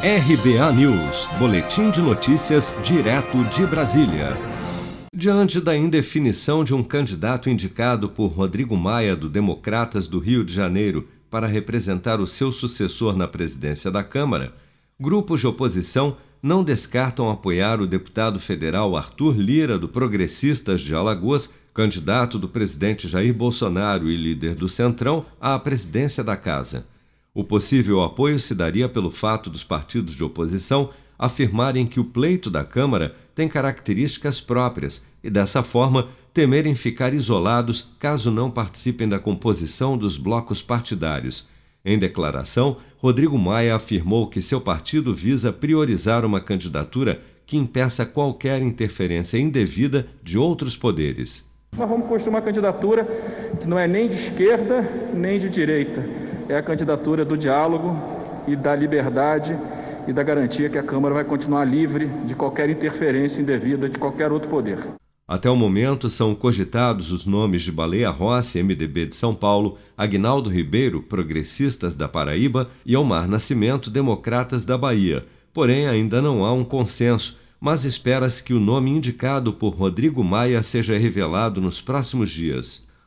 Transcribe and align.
RBA 0.00 0.72
News, 0.74 1.26
Boletim 1.40 1.90
de 1.90 2.00
Notícias, 2.00 2.72
direto 2.84 3.42
de 3.46 3.66
Brasília. 3.66 4.36
Diante 5.12 5.60
da 5.60 5.76
indefinição 5.76 6.62
de 6.62 6.72
um 6.72 6.84
candidato 6.84 7.50
indicado 7.50 8.08
por 8.08 8.28
Rodrigo 8.28 8.76
Maia, 8.76 9.16
do 9.16 9.28
Democratas 9.28 10.06
do 10.06 10.20
Rio 10.20 10.44
de 10.44 10.54
Janeiro, 10.54 11.08
para 11.28 11.48
representar 11.48 12.20
o 12.20 12.28
seu 12.28 12.52
sucessor 12.52 13.16
na 13.16 13.26
presidência 13.26 13.90
da 13.90 14.04
Câmara, 14.04 14.54
grupos 15.00 15.40
de 15.40 15.48
oposição 15.48 16.16
não 16.40 16.62
descartam 16.62 17.28
apoiar 17.28 17.80
o 17.80 17.86
deputado 17.86 18.38
federal 18.38 18.96
Arthur 18.96 19.36
Lira, 19.36 19.76
do 19.76 19.88
Progressistas 19.88 20.80
de 20.80 20.94
Alagoas, 20.94 21.52
candidato 21.74 22.38
do 22.38 22.48
presidente 22.48 23.08
Jair 23.08 23.34
Bolsonaro 23.34 24.08
e 24.08 24.16
líder 24.16 24.54
do 24.54 24.68
Centrão, 24.68 25.26
à 25.40 25.58
presidência 25.58 26.22
da 26.22 26.36
Casa. 26.36 26.86
O 27.38 27.44
possível 27.44 28.02
apoio 28.02 28.36
se 28.40 28.52
daria 28.52 28.88
pelo 28.88 29.12
fato 29.12 29.48
dos 29.48 29.62
partidos 29.62 30.16
de 30.16 30.24
oposição 30.24 30.90
afirmarem 31.16 31.86
que 31.86 32.00
o 32.00 32.04
pleito 32.04 32.50
da 32.50 32.64
Câmara 32.64 33.14
tem 33.32 33.46
características 33.46 34.40
próprias 34.40 35.06
e, 35.22 35.30
dessa 35.30 35.62
forma, 35.62 36.08
temerem 36.34 36.74
ficar 36.74 37.14
isolados 37.14 37.94
caso 38.00 38.32
não 38.32 38.50
participem 38.50 39.08
da 39.08 39.20
composição 39.20 39.96
dos 39.96 40.16
blocos 40.16 40.60
partidários. 40.60 41.46
Em 41.84 41.96
declaração, 41.96 42.78
Rodrigo 42.96 43.38
Maia 43.38 43.76
afirmou 43.76 44.26
que 44.26 44.42
seu 44.42 44.60
partido 44.60 45.14
visa 45.14 45.52
priorizar 45.52 46.24
uma 46.24 46.40
candidatura 46.40 47.22
que 47.46 47.56
impeça 47.56 48.04
qualquer 48.04 48.60
interferência 48.62 49.38
indevida 49.38 50.08
de 50.24 50.36
outros 50.36 50.76
poderes. 50.76 51.48
Nós 51.76 51.88
vamos 51.88 52.08
construir 52.08 52.30
uma 52.30 52.42
candidatura 52.42 53.04
que 53.60 53.68
não 53.68 53.78
é 53.78 53.86
nem 53.86 54.08
de 54.08 54.16
esquerda 54.16 54.82
nem 55.14 55.38
de 55.38 55.48
direita 55.48 56.27
é 56.48 56.56
a 56.56 56.62
candidatura 56.62 57.24
do 57.24 57.36
diálogo 57.36 57.96
e 58.46 58.56
da 58.56 58.74
liberdade 58.74 59.56
e 60.06 60.12
da 60.12 60.22
garantia 60.22 60.70
que 60.70 60.78
a 60.78 60.82
Câmara 60.82 61.14
vai 61.14 61.24
continuar 61.24 61.66
livre 61.66 62.06
de 62.24 62.34
qualquer 62.34 62.70
interferência 62.70 63.40
indevida 63.42 63.88
de 63.88 63.98
qualquer 63.98 64.32
outro 64.32 64.48
poder. 64.48 64.78
Até 65.26 65.50
o 65.50 65.54
momento, 65.54 66.08
são 66.08 66.34
cogitados 66.34 67.12
os 67.12 67.26
nomes 67.26 67.62
de 67.62 67.70
Baleia 67.70 68.08
Rossi, 68.08 68.62
MDB 68.62 69.04
de 69.04 69.14
São 69.14 69.34
Paulo, 69.34 69.76
Agnaldo 69.94 70.48
Ribeiro, 70.48 71.02
Progressistas 71.02 71.94
da 71.94 72.08
Paraíba 72.08 72.70
e 72.86 72.96
Omar 72.96 73.28
Nascimento, 73.28 73.90
Democratas 73.90 74.64
da 74.64 74.78
Bahia. 74.78 75.26
Porém, 75.52 75.86
ainda 75.86 76.22
não 76.22 76.46
há 76.46 76.52
um 76.54 76.64
consenso, 76.64 77.36
mas 77.60 77.84
espera-se 77.84 78.42
que 78.42 78.54
o 78.54 78.60
nome 78.60 78.90
indicado 78.90 79.52
por 79.52 79.74
Rodrigo 79.74 80.24
Maia 80.24 80.62
seja 80.62 80.96
revelado 80.96 81.60
nos 81.60 81.78
próximos 81.78 82.30
dias. 82.30 82.87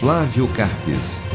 Flávio 0.00 0.48
Carpes. 0.48 1.26